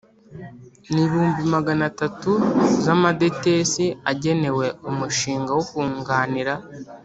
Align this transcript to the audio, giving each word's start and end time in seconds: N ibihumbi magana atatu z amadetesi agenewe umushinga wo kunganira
N 0.91 0.93
ibihumbi 0.95 1.41
magana 1.55 1.83
atatu 1.91 2.31
z 2.83 2.85
amadetesi 2.95 3.85
agenewe 4.11 4.65
umushinga 4.89 5.51
wo 5.57 5.63
kunganira 5.69 6.53